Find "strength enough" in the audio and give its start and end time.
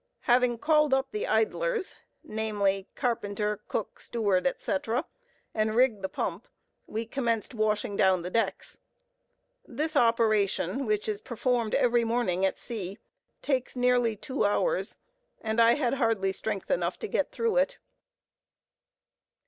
16.31-16.97